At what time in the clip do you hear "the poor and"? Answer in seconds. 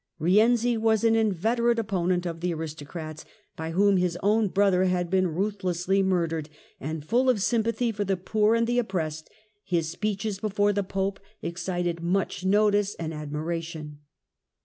8.03-8.65